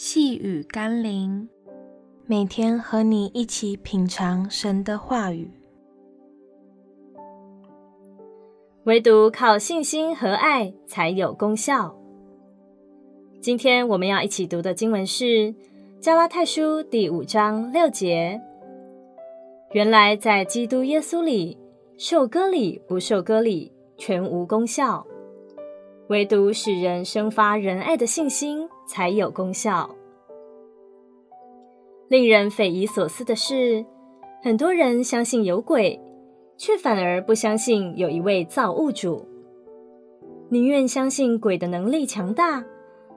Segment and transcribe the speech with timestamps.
[0.00, 1.48] 细雨甘霖，
[2.24, 5.50] 每天和你一起品尝神的话语。
[8.84, 11.92] 唯独靠信心和爱才有功效。
[13.40, 15.24] 今天我们要一起读的经文是
[15.98, 18.40] 《加拉太书》第五章六节。
[19.72, 21.58] 原来在基督耶稣里，
[21.96, 25.04] 受割礼不受割礼全无功效。
[26.08, 29.88] 唯独使人生发仁爱的信心才有功效。
[32.08, 33.84] 令人匪夷所思的是，
[34.42, 36.00] 很多人相信有鬼，
[36.56, 39.22] 却反而不相信有一位造物主；
[40.48, 42.64] 宁愿相信鬼的能力强大，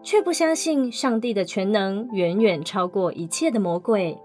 [0.03, 4.17] 却不相信上帝的全能远远超过一切的魔鬼。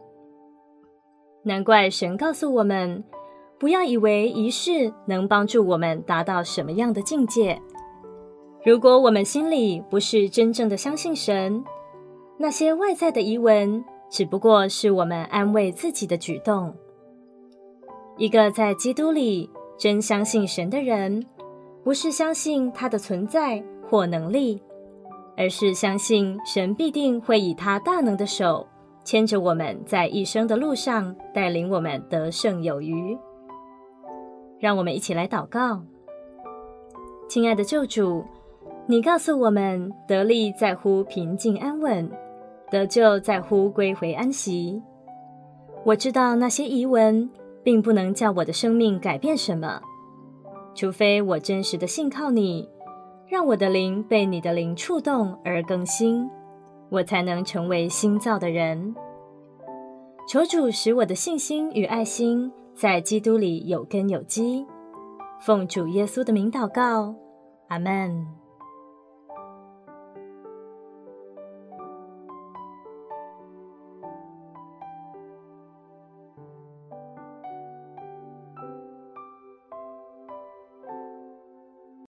[1.45, 3.05] 难怪神告诉我们，
[3.61, 7.63] 不要以为仪式能帮助我们达到什么样的境界。
[8.67, 11.65] 如果我们心里不是真正的相信神，
[12.37, 16.75] 那些外在的疑问只不过是我们安慰自己的举动。
[18.17, 21.25] 一个在基督里真相信神的人，
[21.85, 24.61] 不是相信他的存在或能力，
[25.37, 28.67] 而是相信神必定会以他大能的手
[29.05, 33.17] 牵着我们在一生的路上，带领我们得胜有余。
[34.59, 35.81] 让我们一起来祷告，
[37.29, 38.25] 亲爱的救主。
[38.89, 42.09] 你告诉我们，得力在乎平静安稳，
[42.71, 44.81] 得救在乎归回安息。
[45.85, 47.29] 我知道那些仪文
[47.65, 49.81] 并不能叫我的生命改变什么，
[50.73, 52.69] 除非我真实的信靠你，
[53.27, 56.31] 让我的灵被你的灵触动而更新，
[56.89, 58.95] 我才能成为新造的人。
[60.29, 64.65] 求主使我的信心与爱心在基督里有根有基。
[65.41, 67.13] 奉主耶稣的名祷告，
[67.67, 68.46] 阿门。